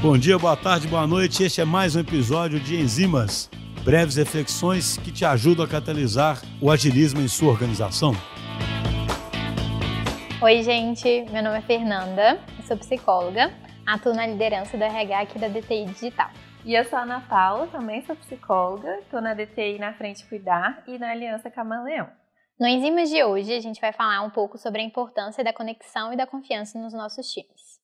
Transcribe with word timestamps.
Bom 0.00 0.16
dia, 0.16 0.38
boa 0.38 0.56
tarde, 0.56 0.86
boa 0.86 1.06
noite. 1.06 1.42
Este 1.42 1.60
é 1.60 1.64
mais 1.64 1.96
um 1.96 2.00
episódio 2.00 2.60
de 2.60 2.76
Enzimas, 2.76 3.50
breves 3.84 4.16
reflexões 4.16 4.96
que 4.96 5.10
te 5.10 5.24
ajudam 5.24 5.64
a 5.64 5.68
catalisar 5.68 6.40
o 6.62 6.70
agilismo 6.70 7.20
em 7.20 7.26
sua 7.26 7.50
organização. 7.50 8.12
Oi, 10.40 10.62
gente. 10.62 11.26
Meu 11.32 11.42
nome 11.42 11.58
é 11.58 11.62
Fernanda, 11.62 12.40
sou 12.64 12.76
psicóloga, 12.76 13.52
atuo 13.84 14.14
na 14.14 14.24
liderança 14.24 14.76
do 14.76 14.84
RH 14.84 15.20
aqui 15.20 15.38
da 15.38 15.48
DTI 15.48 15.86
Digital. 15.86 16.30
E 16.64 16.74
eu 16.74 16.84
sou 16.84 16.98
a 16.98 17.02
Ana 17.02 17.20
Paula, 17.22 17.66
também 17.66 18.04
sou 18.06 18.14
psicóloga, 18.14 19.00
estou 19.00 19.20
na 19.20 19.34
DTI 19.34 19.78
na 19.80 19.94
Frente 19.94 20.24
Cuidar 20.28 20.84
e 20.86 20.96
na 20.96 21.10
Aliança 21.10 21.50
Camaleão. 21.50 22.08
No 22.60 22.68
Enzimas 22.68 23.08
de 23.08 23.24
hoje, 23.24 23.52
a 23.52 23.60
gente 23.60 23.80
vai 23.80 23.92
falar 23.92 24.22
um 24.22 24.30
pouco 24.30 24.58
sobre 24.58 24.80
a 24.80 24.84
importância 24.84 25.42
da 25.42 25.52
conexão 25.52 26.12
e 26.12 26.16
da 26.16 26.26
confiança 26.26 26.78
nos 26.78 26.92
nossos 26.92 27.26
times. 27.32 27.78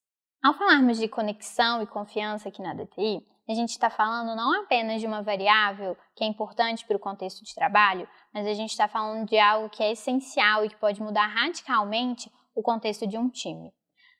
Ao 0.44 0.52
falarmos 0.52 0.98
de 0.98 1.08
conexão 1.08 1.80
e 1.80 1.86
confiança 1.86 2.50
aqui 2.50 2.60
na 2.60 2.74
DTI, 2.74 3.26
a 3.48 3.54
gente 3.54 3.70
está 3.70 3.88
falando 3.88 4.36
não 4.36 4.60
apenas 4.60 5.00
de 5.00 5.06
uma 5.06 5.22
variável 5.22 5.96
que 6.14 6.22
é 6.22 6.26
importante 6.26 6.84
para 6.84 6.98
o 6.98 7.00
contexto 7.00 7.42
de 7.42 7.54
trabalho, 7.54 8.06
mas 8.30 8.46
a 8.46 8.52
gente 8.52 8.68
está 8.68 8.86
falando 8.86 9.26
de 9.26 9.38
algo 9.38 9.70
que 9.70 9.82
é 9.82 9.92
essencial 9.92 10.62
e 10.62 10.68
que 10.68 10.76
pode 10.76 11.00
mudar 11.00 11.28
radicalmente 11.28 12.30
o 12.54 12.60
contexto 12.60 13.06
de 13.06 13.16
um 13.16 13.30
time. 13.30 13.72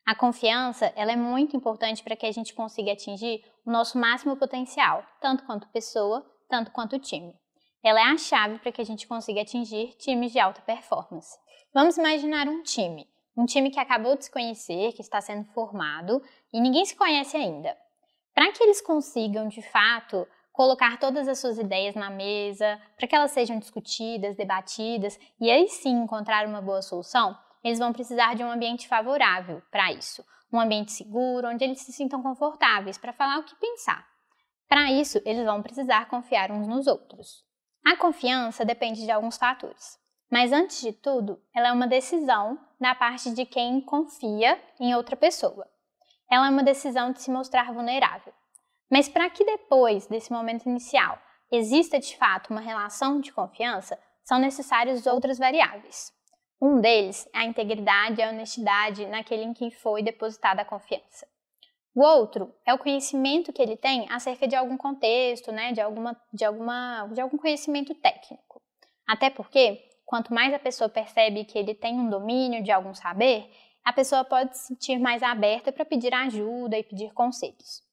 A 0.03 0.15
confiança 0.15 0.91
ela 0.95 1.11
é 1.11 1.15
muito 1.15 1.55
importante 1.55 2.01
para 2.01 2.15
que 2.15 2.25
a 2.25 2.31
gente 2.31 2.55
consiga 2.55 2.93
atingir 2.93 3.43
o 3.63 3.69
nosso 3.69 3.95
máximo 3.95 4.35
potencial, 4.35 5.05
tanto 5.21 5.45
quanto 5.45 5.69
pessoa, 5.69 6.25
tanto 6.49 6.71
quanto 6.71 6.97
time. 6.97 7.35
Ela 7.83 7.99
é 7.99 8.11
a 8.11 8.17
chave 8.17 8.57
para 8.57 8.71
que 8.71 8.81
a 8.81 8.85
gente 8.85 9.07
consiga 9.07 9.41
atingir 9.41 9.95
times 9.99 10.31
de 10.31 10.39
alta 10.39 10.59
performance. 10.63 11.37
Vamos 11.71 11.99
imaginar 11.99 12.47
um 12.47 12.63
time 12.63 13.07
um 13.35 13.45
time 13.45 13.69
que 13.69 13.79
acabou 13.79 14.15
de 14.17 14.25
se 14.25 14.31
conhecer, 14.31 14.93
que 14.93 15.01
está 15.01 15.19
sendo 15.19 15.45
formado 15.45 16.21
e 16.53 16.59
ninguém 16.59 16.85
se 16.85 16.95
conhece 16.95 17.35
ainda. 17.35 17.75
Para 18.33 18.51
que 18.51 18.63
eles 18.63 18.81
consigam, 18.81 19.47
de 19.47 19.61
fato, 19.61 20.27
colocar 20.51 20.97
todas 20.97 21.27
as 21.27 21.39
suas 21.39 21.57
ideias 21.57 21.95
na 21.95 22.09
mesa, 22.09 22.79
para 22.97 23.07
que 23.07 23.15
elas 23.15 23.31
sejam 23.31 23.59
discutidas, 23.59 24.35
debatidas 24.35 25.19
e 25.39 25.51
aí 25.51 25.67
sim 25.67 25.91
encontrar 25.91 26.47
uma 26.47 26.61
boa 26.61 26.81
solução, 26.81 27.37
eles 27.63 27.79
vão 27.79 27.91
precisar 27.91 28.35
de 28.35 28.43
um 28.43 28.51
ambiente 28.51 28.87
favorável 28.87 29.61
para 29.69 29.91
isso. 29.91 30.23
Um 30.51 30.59
ambiente 30.59 30.91
seguro, 30.91 31.49
onde 31.49 31.63
eles 31.63 31.81
se 31.81 31.91
sintam 31.91 32.21
confortáveis 32.21 32.97
para 32.97 33.11
falar 33.11 33.39
o 33.39 33.43
que 33.43 33.55
pensar. 33.55 34.05
Para 34.67 34.91
isso, 34.91 35.19
eles 35.25 35.43
vão 35.43 35.61
precisar 35.61 36.07
confiar 36.07 36.51
uns 36.51 36.67
nos 36.67 36.87
outros. 36.87 37.43
A 37.85 37.97
confiança 37.97 38.63
depende 38.63 39.03
de 39.03 39.11
alguns 39.11 39.37
fatores. 39.37 39.99
Mas 40.35 40.51
antes 40.51 40.81
de 40.81 40.91
tudo, 40.91 41.41
ela 41.55 41.69
é 41.69 41.71
uma 41.71 41.87
decisão 41.87 42.59
da 42.77 42.93
parte 42.93 43.31
de 43.31 43.45
quem 43.45 43.79
confia 43.79 44.61
em 44.77 44.93
outra 44.93 45.15
pessoa. 45.15 45.65
Ela 46.29 46.47
é 46.47 46.49
uma 46.49 46.61
decisão 46.61 47.13
de 47.13 47.21
se 47.21 47.31
mostrar 47.31 47.71
vulnerável. 47.71 48.33
Mas 48.91 49.07
para 49.07 49.29
que 49.29 49.45
depois 49.45 50.07
desse 50.07 50.33
momento 50.33 50.67
inicial 50.67 51.17
exista 51.49 51.97
de 52.01 52.17
fato 52.17 52.49
uma 52.49 52.59
relação 52.59 53.21
de 53.21 53.31
confiança, 53.31 53.97
são 54.25 54.37
necessárias 54.37 55.07
outras 55.07 55.37
variáveis. 55.37 56.11
Um 56.61 56.81
deles 56.81 57.25
é 57.33 57.37
a 57.37 57.45
integridade 57.45 58.19
e 58.19 58.23
a 58.25 58.27
honestidade 58.27 59.05
naquele 59.05 59.43
em 59.43 59.53
que 59.53 59.71
foi 59.71 60.03
depositada 60.03 60.63
a 60.63 60.65
confiança. 60.65 61.25
O 61.95 62.03
outro 62.03 62.53
é 62.65 62.73
o 62.73 62.77
conhecimento 62.77 63.53
que 63.53 63.61
ele 63.61 63.77
tem 63.77 64.05
acerca 64.11 64.49
de 64.49 64.55
algum 64.57 64.75
contexto, 64.75 65.53
né, 65.53 65.71
de, 65.71 65.79
alguma, 65.79 66.13
de, 66.33 66.43
alguma, 66.43 67.07
de 67.13 67.21
algum 67.21 67.37
conhecimento 67.37 67.95
técnico. 67.95 68.61
Até 69.07 69.29
porque 69.29 69.94
quanto 70.05 70.33
mais 70.33 70.53
a 70.53 70.59
pessoa 70.59 70.89
percebe 70.89 71.43
que 71.43 71.57
ele 71.57 71.73
tem 71.73 71.99
um 71.99 72.09
domínio 72.09 72.63
de 72.63 72.71
algum 72.71 72.93
saber, 72.93 73.51
a 73.83 73.91
pessoa 73.91 74.23
pode 74.23 74.57
se 74.57 74.67
sentir 74.67 74.99
mais 74.99 75.21
aberta 75.21 75.71
para 75.71 75.85
pedir 75.85 76.13
ajuda 76.13 76.77
e 76.77 76.83
pedir 76.83 77.13
conselhos. 77.13 77.83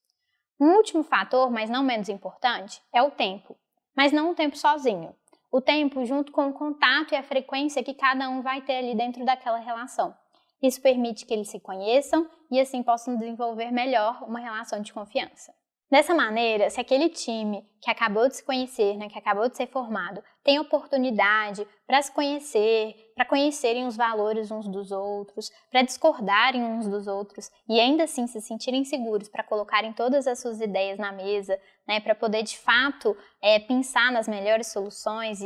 Um 0.61 0.77
último 0.77 1.03
fator, 1.03 1.51
mas 1.51 1.69
não 1.69 1.83
menos 1.83 2.09
importante, 2.09 2.81
é 2.93 3.03
o 3.03 3.11
tempo. 3.11 3.57
Mas 3.97 4.13
não 4.13 4.31
o 4.31 4.35
tempo 4.35 4.57
sozinho. 4.57 5.15
O 5.51 5.61
tempo 5.61 6.05
junto 6.05 6.33
com 6.33 6.49
o 6.49 6.53
contato 6.53 7.13
e 7.13 7.17
a 7.17 7.23
frequência 7.23 7.83
que 7.83 7.93
cada 7.93 8.29
um 8.31 8.41
vai 8.41 8.63
ter 8.63 8.77
ali 8.77 8.95
dentro 8.95 9.25
daquela 9.25 9.59
relação. 9.59 10.17
Isso 10.63 10.81
permite 10.81 11.27
que 11.27 11.35
eles 11.35 11.49
se 11.49 11.59
conheçam 11.59 12.31
e 12.51 12.61
assim 12.61 12.83
possam 12.83 13.17
desenvolver 13.17 13.71
melhor 13.73 14.23
uma 14.23 14.39
relação 14.39 14.81
de 14.81 14.93
confiança. 14.93 15.53
Dessa 15.93 16.15
maneira, 16.15 16.71
se 16.71 16.81
aquele 16.81 17.11
time 17.11 17.63
que 17.79 17.91
acabou 17.91 18.27
de 18.27 18.37
se 18.37 18.43
conhecer, 18.43 18.97
né, 18.97 19.11
que 19.11 19.19
acabou 19.19 19.47
de 19.47 19.59
ser 19.59 19.67
formado, 19.67 20.25
tem 20.43 20.59
oportunidade 20.59 21.69
para 21.87 22.01
se 22.01 22.11
conhecer, 22.11 22.95
para 23.15 23.27
conhecerem 23.27 23.87
os 23.87 23.95
valores 23.95 24.51
uns 24.51 24.67
dos 24.67 24.91
outros, 24.91 25.51
para 25.71 25.83
discordarem 25.83 26.65
uns 26.65 26.89
dos 26.89 27.07
outros 27.07 27.51
e 27.69 27.79
ainda 27.79 28.05
assim 28.05 28.27
se 28.27 28.41
sentirem 28.41 28.87
seguros 28.87 29.29
para 29.29 29.45
colocarem 29.45 29.93
todas 29.93 30.27
as 30.27 30.41
suas 30.41 30.63
ideias 30.63 30.99
na 30.99 31.13
mesa, 31.13 31.61
né, 31.87 32.01
para 32.01 32.15
poder 32.15 32.43
de 32.43 32.57
fato 32.57 33.15
é, 33.43 33.59
pensar 33.59 34.11
nas 34.11 34.27
melhores 34.27 34.73
soluções 34.73 35.43
e, 35.43 35.45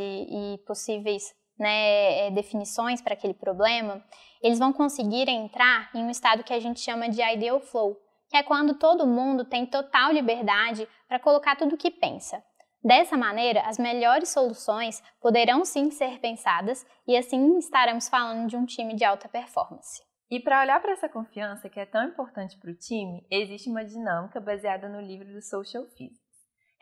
e 0.54 0.58
possíveis 0.58 1.24
né, 1.58 2.28
é, 2.28 2.30
definições 2.30 3.02
para 3.02 3.14
aquele 3.14 3.34
problema, 3.34 4.00
eles 4.40 4.60
vão 4.60 4.72
conseguir 4.72 5.28
entrar 5.28 5.90
em 5.92 6.04
um 6.04 6.10
estado 6.10 6.44
que 6.44 6.52
a 6.52 6.60
gente 6.60 6.78
chama 6.78 7.08
de 7.08 7.20
ideal 7.20 7.58
flow 7.58 8.06
é 8.36 8.42
quando 8.42 8.74
todo 8.74 9.06
mundo 9.06 9.44
tem 9.44 9.66
total 9.66 10.12
liberdade 10.12 10.86
para 11.08 11.19
colocar 11.19 11.56
tudo 11.56 11.74
o 11.74 11.78
que 11.78 11.91
pensa. 11.91 12.42
Dessa 12.84 13.16
maneira, 13.16 13.62
as 13.62 13.78
melhores 13.78 14.28
soluções 14.28 15.02
poderão 15.20 15.64
sim 15.64 15.91
ser 15.91 16.20
pensadas 16.20 16.86
e 17.06 17.16
assim 17.16 17.58
estaremos 17.58 18.08
falando 18.08 18.48
de 18.48 18.56
um 18.56 18.64
time 18.64 18.94
de 18.94 19.04
alta 19.04 19.28
performance. 19.28 20.00
E 20.30 20.38
para 20.38 20.60
olhar 20.60 20.80
para 20.80 20.92
essa 20.92 21.08
confiança 21.08 21.69
que 21.69 21.80
é 21.80 21.86
tão 21.86 22.04
importante 22.04 22.56
para 22.58 22.70
o 22.70 22.76
time, 22.76 23.26
existe 23.30 23.69
uma 23.69 23.84
dinâmica 23.84 24.41
baseada 24.41 24.88
no 24.88 25.00
livro 25.00 25.32
do 25.32 25.42
Social 25.42 25.84
Physics. 25.96 26.20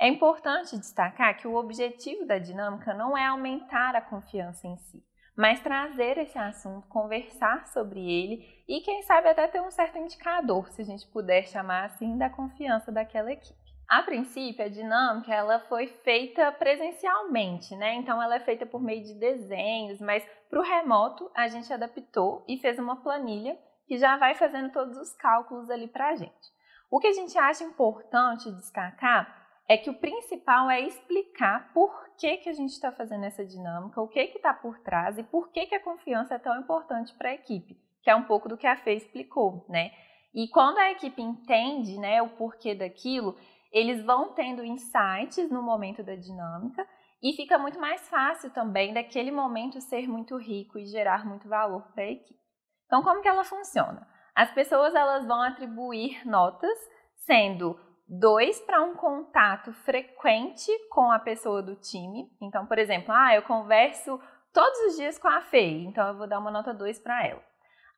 É 0.00 0.08
importante 0.08 0.76
destacar 0.76 1.36
que 1.38 1.46
o 1.46 1.54
objetivo 1.54 2.26
da 2.26 2.38
dinâmica 2.38 2.92
não 2.92 3.16
é 3.16 3.26
aumentar 3.26 3.94
a 3.94 4.00
confiança 4.00 4.66
em 4.66 4.76
si, 4.76 5.02
mas 5.36 5.60
trazer 5.60 6.16
esse 6.18 6.38
assunto, 6.38 6.88
conversar 6.88 7.66
sobre 7.68 8.00
ele 8.00 8.64
e 8.68 8.80
quem 8.80 9.02
sabe 9.02 9.28
até 9.28 9.46
ter 9.48 9.60
um 9.60 9.70
certo 9.70 9.98
indicador, 9.98 10.68
se 10.70 10.82
a 10.82 10.84
gente 10.84 11.06
puder 11.08 11.46
chamar 11.46 11.84
assim, 11.84 12.16
da 12.16 12.30
confiança 12.30 12.92
daquela 12.92 13.32
equipe. 13.32 13.64
A 13.88 14.02
princípio, 14.02 14.64
a 14.64 14.68
dinâmica 14.68 15.34
ela 15.34 15.60
foi 15.60 15.86
feita 15.86 16.50
presencialmente, 16.52 17.76
né? 17.76 17.94
Então 17.96 18.22
ela 18.22 18.36
é 18.36 18.40
feita 18.40 18.64
por 18.64 18.80
meio 18.80 19.04
de 19.04 19.14
desenhos, 19.14 20.00
mas 20.00 20.26
para 20.48 20.58
o 20.58 20.62
remoto 20.62 21.30
a 21.34 21.48
gente 21.48 21.72
adaptou 21.72 22.44
e 22.48 22.56
fez 22.58 22.78
uma 22.78 23.02
planilha 23.02 23.58
que 23.86 23.98
já 23.98 24.16
vai 24.16 24.34
fazendo 24.34 24.72
todos 24.72 24.96
os 24.96 25.12
cálculos 25.14 25.68
ali 25.68 25.86
para 25.86 26.08
a 26.08 26.16
gente. 26.16 26.54
O 26.90 26.98
que 26.98 27.08
a 27.08 27.12
gente 27.12 27.36
acha 27.36 27.64
importante 27.64 28.50
destacar 28.52 29.43
é 29.68 29.76
que 29.76 29.88
o 29.88 29.98
principal 29.98 30.70
é 30.70 30.80
explicar 30.80 31.72
por 31.72 32.10
que, 32.18 32.36
que 32.38 32.48
a 32.48 32.52
gente 32.52 32.70
está 32.70 32.92
fazendo 32.92 33.24
essa 33.24 33.44
dinâmica, 33.44 34.00
o 34.00 34.08
que 34.08 34.20
está 34.20 34.52
por 34.52 34.78
trás 34.80 35.18
e 35.18 35.22
por 35.22 35.50
que, 35.50 35.66
que 35.66 35.74
a 35.74 35.82
confiança 35.82 36.34
é 36.34 36.38
tão 36.38 36.58
importante 36.60 37.14
para 37.14 37.30
a 37.30 37.34
equipe, 37.34 37.76
que 38.02 38.10
é 38.10 38.14
um 38.14 38.24
pouco 38.24 38.48
do 38.48 38.56
que 38.56 38.66
a 38.66 38.76
Fê 38.76 38.94
explicou, 38.94 39.64
né? 39.68 39.90
E 40.34 40.48
quando 40.48 40.78
a 40.78 40.90
equipe 40.90 41.22
entende 41.22 41.96
né, 41.96 42.20
o 42.20 42.30
porquê 42.30 42.74
daquilo, 42.74 43.36
eles 43.72 44.04
vão 44.04 44.34
tendo 44.34 44.64
insights 44.64 45.50
no 45.50 45.62
momento 45.62 46.02
da 46.02 46.14
dinâmica 46.14 46.86
e 47.22 47.32
fica 47.32 47.56
muito 47.56 47.80
mais 47.80 48.08
fácil 48.08 48.50
também 48.50 48.92
daquele 48.92 49.30
momento 49.30 49.80
ser 49.80 50.08
muito 50.08 50.36
rico 50.36 50.78
e 50.78 50.86
gerar 50.86 51.24
muito 51.24 51.48
valor 51.48 51.82
para 51.92 52.02
a 52.02 52.10
equipe. 52.10 52.38
Então, 52.86 53.02
como 53.02 53.22
que 53.22 53.28
ela 53.28 53.44
funciona? 53.44 54.06
As 54.34 54.52
pessoas 54.52 54.94
elas 54.94 55.24
vão 55.24 55.40
atribuir 55.40 56.26
notas, 56.26 56.76
sendo 57.24 57.78
dois 58.06 58.60
para 58.60 58.82
um 58.82 58.94
contato 58.94 59.72
frequente 59.72 60.70
com 60.90 61.10
a 61.10 61.18
pessoa 61.18 61.62
do 61.62 61.76
time. 61.76 62.30
Então, 62.40 62.66
por 62.66 62.78
exemplo, 62.78 63.12
ah, 63.12 63.34
eu 63.34 63.42
converso 63.42 64.20
todos 64.52 64.78
os 64.86 64.96
dias 64.96 65.18
com 65.18 65.28
a 65.28 65.40
Fê, 65.40 65.82
então 65.82 66.06
eu 66.08 66.16
vou 66.16 66.28
dar 66.28 66.38
uma 66.38 66.50
nota 66.50 66.72
2 66.72 66.98
para 67.00 67.26
ela. 67.26 67.42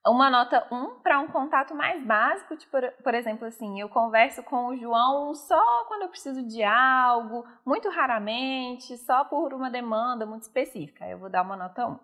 Uma 0.07 0.31
nota 0.31 0.65
1 0.71 0.77
um 0.77 1.01
para 1.01 1.19
um 1.19 1.27
contato 1.27 1.75
mais 1.75 2.01
básico, 2.07 2.57
tipo, 2.57 2.77
por 3.03 3.13
exemplo, 3.13 3.45
assim, 3.45 3.81
eu 3.81 3.89
converso 3.89 4.41
com 4.45 4.69
o 4.69 4.77
João 4.77 5.35
só 5.35 5.85
quando 5.89 6.03
eu 6.03 6.09
preciso 6.09 6.47
de 6.47 6.63
algo, 6.63 7.45
muito 7.65 7.89
raramente, 7.91 8.97
só 8.99 9.25
por 9.25 9.53
uma 9.53 9.69
demanda 9.69 10.25
muito 10.25 10.43
específica. 10.43 11.05
Eu 11.09 11.19
vou 11.19 11.29
dar 11.29 11.43
uma 11.43 11.57
nota 11.57 11.87
1. 11.87 11.99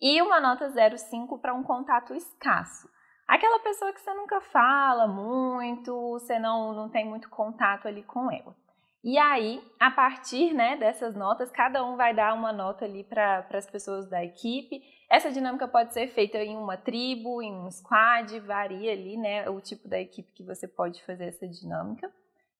E 0.00 0.22
uma 0.22 0.40
nota 0.40 0.70
0,5 0.70 1.38
para 1.40 1.52
um 1.52 1.62
contato 1.62 2.14
escasso. 2.14 2.88
Aquela 3.32 3.60
pessoa 3.60 3.94
que 3.94 4.00
você 4.02 4.12
nunca 4.12 4.42
fala 4.42 5.08
muito, 5.08 5.90
você 6.10 6.38
não, 6.38 6.74
não 6.74 6.90
tem 6.90 7.02
muito 7.02 7.30
contato 7.30 7.88
ali 7.88 8.02
com 8.02 8.30
ela. 8.30 8.54
E 9.02 9.16
aí, 9.16 9.58
a 9.80 9.90
partir 9.90 10.52
né, 10.52 10.76
dessas 10.76 11.16
notas, 11.16 11.50
cada 11.50 11.82
um 11.82 11.96
vai 11.96 12.12
dar 12.12 12.34
uma 12.34 12.52
nota 12.52 12.84
ali 12.84 13.02
para 13.02 13.46
as 13.54 13.66
pessoas 13.66 14.06
da 14.06 14.22
equipe. 14.22 14.82
Essa 15.10 15.32
dinâmica 15.32 15.66
pode 15.66 15.94
ser 15.94 16.08
feita 16.08 16.36
em 16.44 16.58
uma 16.58 16.76
tribo, 16.76 17.40
em 17.40 17.54
um 17.54 17.70
squad, 17.70 18.38
varia 18.40 18.92
ali 18.92 19.16
né, 19.16 19.48
o 19.48 19.62
tipo 19.62 19.88
da 19.88 19.98
equipe 19.98 20.30
que 20.34 20.44
você 20.44 20.68
pode 20.68 21.02
fazer 21.02 21.28
essa 21.28 21.48
dinâmica. 21.48 22.12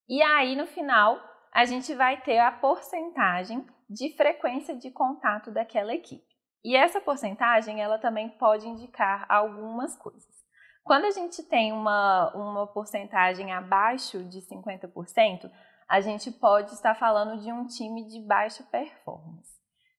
E 0.08 0.22
aí, 0.22 0.56
no 0.56 0.66
final, 0.66 1.20
a 1.52 1.66
gente 1.66 1.94
vai 1.94 2.18
ter 2.22 2.38
a 2.38 2.50
porcentagem 2.50 3.62
de 3.90 4.16
frequência 4.16 4.74
de 4.74 4.90
contato 4.90 5.50
daquela 5.50 5.92
equipe. 5.92 6.32
E 6.64 6.74
essa 6.74 6.98
porcentagem, 6.98 7.82
ela 7.82 7.98
também 7.98 8.30
pode 8.30 8.66
indicar 8.66 9.26
algumas 9.28 9.98
coisas. 9.98 10.41
Quando 10.82 11.04
a 11.04 11.10
gente 11.10 11.42
tem 11.44 11.72
uma, 11.72 12.32
uma 12.34 12.66
porcentagem 12.66 13.52
abaixo 13.52 14.24
de 14.24 14.40
50%, 14.40 15.50
a 15.88 16.00
gente 16.00 16.30
pode 16.30 16.72
estar 16.72 16.94
falando 16.94 17.40
de 17.40 17.52
um 17.52 17.66
time 17.66 18.06
de 18.08 18.20
baixa 18.20 18.64
performance. 18.64 19.52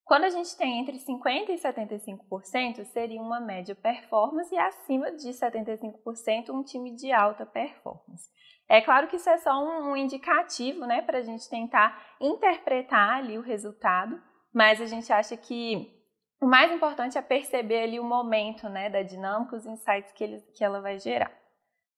Quando 0.04 0.26
a 0.26 0.30
gente 0.30 0.56
tem 0.58 0.80
entre 0.80 0.98
50% 0.98 1.50
e 1.50 1.56
75%, 1.56 2.84
seria 2.86 3.22
uma 3.22 3.40
média 3.40 3.74
performance 3.74 4.54
e 4.54 4.58
acima 4.58 5.12
de 5.12 5.30
75% 5.30 6.50
um 6.50 6.64
time 6.64 6.94
de 6.96 7.12
alta 7.12 7.46
performance. 7.46 8.30
É 8.68 8.82
claro 8.82 9.08
que 9.08 9.16
isso 9.16 9.30
é 9.30 9.38
só 9.38 9.52
um 9.64 9.96
indicativo 9.96 10.86
né, 10.86 11.02
para 11.02 11.20
a 11.20 11.22
gente 11.22 11.50
tentar 11.50 12.16
interpretar 12.20 13.18
ali 13.18 13.38
o 13.38 13.42
resultado, 13.42 14.22
mas 14.54 14.82
a 14.82 14.86
gente 14.86 15.12
acha 15.12 15.38
que 15.38 16.03
o 16.44 16.46
mais 16.46 16.70
importante 16.74 17.18
é 17.18 17.22
perceber 17.22 17.84
ali 17.84 18.02
o 18.02 18.04
momento 18.04 18.68
né, 18.68 18.90
da 18.90 19.02
dinâmica, 19.02 19.56
os 19.56 19.66
insights 19.66 20.12
que, 20.12 20.26
ele, 20.26 20.42
que 20.54 20.62
ela 20.62 20.82
vai 20.82 21.00
gerar. 21.00 21.32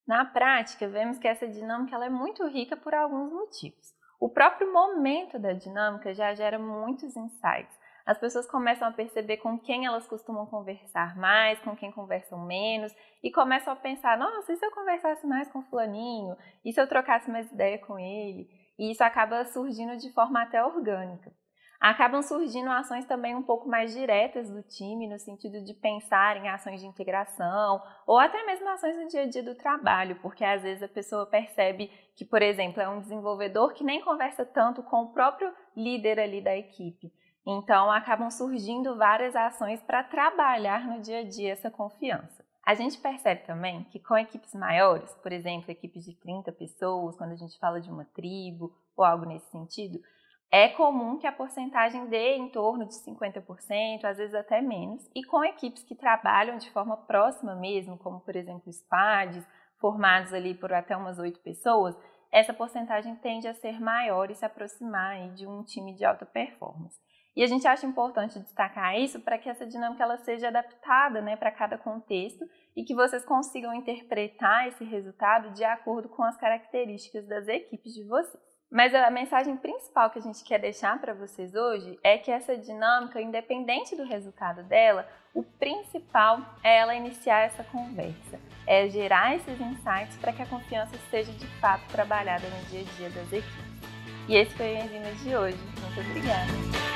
Na 0.08 0.24
prática, 0.24 0.88
vemos 0.88 1.18
que 1.18 1.28
essa 1.28 1.48
dinâmica 1.48 1.96
ela 1.96 2.06
é 2.06 2.10
muito 2.10 2.46
rica 2.48 2.78
por 2.78 2.94
alguns 2.94 3.32
motivos. 3.32 3.88
O 4.20 4.30
próprio 4.30 4.72
momento 4.72 5.40
da 5.40 5.52
dinâmica 5.52 6.14
já 6.14 6.32
gera 6.36 6.60
muitos 6.60 7.18
insights. 7.18 7.76
As 8.06 8.20
pessoas 8.20 8.46
começam 8.46 8.88
a 8.88 8.92
perceber 8.92 9.38
com 9.38 9.58
quem 9.58 9.88
elas 9.88 10.06
costumam 10.06 10.46
conversar 10.46 11.18
mais, 11.18 11.60
com 11.62 11.76
quem 11.76 11.92
conversam 11.92 12.46
menos, 12.46 12.96
e 13.24 13.32
começam 13.32 13.74
a 13.74 13.76
pensar: 13.76 14.16
nossa, 14.16 14.54
e 14.54 14.58
se 14.58 14.64
eu 14.64 14.70
conversasse 14.70 15.26
mais 15.26 15.52
com 15.52 15.64
Fulaninho? 15.64 16.38
E 16.64 16.72
se 16.72 16.80
eu 16.80 16.88
trocasse 16.88 17.32
mais 17.32 17.52
ideia 17.52 17.80
com 17.80 17.98
ele? 17.98 18.48
E 18.78 18.92
isso 18.92 19.04
acaba 19.04 19.44
surgindo 19.46 19.98
de 19.98 20.14
forma 20.14 20.40
até 20.40 20.64
orgânica 20.64 21.34
acabam 21.80 22.22
surgindo 22.22 22.70
ações 22.70 23.06
também 23.06 23.36
um 23.36 23.44
pouco 23.44 23.68
mais 23.68 23.94
diretas 23.94 24.50
do 24.50 24.64
time, 24.64 25.08
no 25.08 25.20
sentido 25.20 25.64
de 25.64 25.74
pensar 25.74 26.38
em 26.38 26.50
ações 26.50 26.80
de 26.80 26.88
integração, 26.88 27.82
ou 28.08 28.18
até 28.18 28.46
mesmo 28.46 28.68
ações 28.70 28.96
no 28.98 29.08
dia 29.08 29.24
a 29.24 29.28
dia 29.28 29.44
do 29.44 29.56
trabalho, 29.56 30.18
porque 30.22 30.44
às 30.44 30.64
vezes 30.64 30.84
a 30.84 30.88
pessoa 30.88 31.26
percebe 31.26 31.92
que, 32.16 32.26
por 32.26 32.42
exemplo, 32.42 32.82
é 32.82 32.88
um 32.88 33.02
desenvolvedor 33.02 33.74
que 33.74 33.84
nem 33.84 34.02
conversa 34.02 34.46
tanto 34.46 34.82
com 34.84 35.04
o 35.04 35.14
próprio 35.14 35.54
líder 35.76 36.20
ali 36.20 36.42
da 36.42 36.56
equipe. 36.56 37.12
Então, 37.46 37.92
acabam 37.92 38.32
surgindo 38.32 38.98
várias 38.98 39.36
ações 39.36 39.82
para 39.84 40.04
trabalhar 40.04 40.88
no 40.88 41.00
dia 41.00 41.20
a 41.20 41.24
dia 41.24 41.54
essa 41.54 41.70
confiança. 41.70 42.44
A 42.66 42.74
gente 42.74 42.98
percebe 42.98 43.46
também 43.46 43.84
que 43.84 44.00
com 44.00 44.18
equipes 44.18 44.56
maiores, 44.56 45.14
por 45.22 45.32
exemplo, 45.32 45.70
equipes 45.70 46.04
de 46.04 46.16
30 46.16 46.52
pessoas, 46.54 47.16
quando 47.16 47.34
a 47.34 47.36
gente 47.36 47.60
fala 47.60 47.80
de 47.80 47.92
uma 47.92 48.06
tribo 48.06 48.76
ou 48.98 49.06
algo 49.06 49.26
nesse 49.26 49.52
sentido, 49.52 50.00
é 50.52 50.70
comum 50.70 51.18
que 51.18 51.28
a 51.28 51.32
porcentagem 51.32 52.08
dê 52.08 52.36
em 52.36 52.50
torno 52.50 52.86
de 52.86 52.94
50%, 52.94 54.04
às 54.04 54.18
vezes 54.18 54.34
até 54.34 54.62
menos, 54.62 55.10
e 55.16 55.24
com 55.24 55.44
equipes 55.44 55.84
que 55.84 55.96
trabalham 55.96 56.58
de 56.58 56.70
forma 56.72 56.96
próxima 56.96 57.56
mesmo, 57.56 57.98
como 57.98 58.22
por 58.22 58.36
exemplo 58.36 58.72
squads, 58.72 59.46
formados 59.80 60.34
ali 60.34 60.54
por 60.54 60.74
até 60.74 60.96
umas 60.96 61.20
oito 61.20 61.40
pessoas, 61.42 61.96
essa 62.32 62.54
porcentagem 62.54 63.16
tende 63.18 63.48
a 63.48 63.54
ser 63.54 63.80
maior 63.80 64.30
e 64.30 64.36
se 64.36 64.46
aproximar 64.46 65.30
de 65.34 65.48
um 65.48 65.64
time 65.64 65.94
de 65.94 66.04
alta 66.04 66.26
performance. 66.26 67.00
E 67.36 67.44
a 67.44 67.48
gente 67.48 67.68
acha 67.68 67.86
importante 67.86 68.40
destacar 68.40 68.98
isso 68.98 69.20
para 69.20 69.38
que 69.38 69.50
essa 69.50 69.66
dinâmica 69.66 70.04
ela 70.04 70.18
seja 70.18 70.48
adaptada 70.48 71.22
né, 71.22 71.36
para 71.36 71.52
cada 71.52 71.78
contexto 71.78 72.46
e 72.76 72.84
que 72.84 72.96
vocês 72.96 73.26
consigam 73.26 73.74
interpretar 73.74 74.70
esse 74.70 74.86
resultado 74.86 75.52
de 75.52 75.64
acordo 75.64 76.08
com 76.08 76.24
as 76.24 76.38
características 76.38 77.28
das 77.28 77.48
equipes 77.48 77.94
de 77.94 78.06
vocês. 78.06 78.55
Mas 78.76 78.94
a 78.94 79.10
mensagem 79.10 79.56
principal 79.56 80.10
que 80.10 80.20
a 80.20 80.22
gente 80.22 80.44
quer 80.44 80.60
deixar 80.60 81.00
para 81.00 81.14
vocês 81.14 81.56
hoje 81.56 81.98
é 82.04 82.18
que 82.18 82.30
essa 82.30 82.58
dinâmica, 82.58 83.22
independente 83.22 83.96
do 83.96 84.04
resultado 84.04 84.64
dela, 84.64 85.08
o 85.34 85.42
principal 85.42 86.42
é 86.62 86.80
ela 86.80 86.94
iniciar 86.94 87.46
essa 87.46 87.64
conversa, 87.64 88.38
é 88.68 88.90
gerar 88.90 89.34
esses 89.34 89.62
insights 89.62 90.18
para 90.18 90.34
que 90.34 90.42
a 90.42 90.46
confiança 90.46 90.94
seja 91.10 91.32
de 91.32 91.48
fato 91.62 91.88
trabalhada 91.88 92.46
no 92.50 92.66
dia 92.66 92.82
a 92.82 92.98
dia 92.98 93.10
das 93.12 93.32
equipes. 93.32 93.66
E 94.28 94.36
esse 94.36 94.54
foi 94.56 94.74
o 94.74 94.78
Enzimas 94.78 95.24
de 95.24 95.34
hoje. 95.34 95.58
Muito 95.80 96.10
obrigada! 96.10 96.95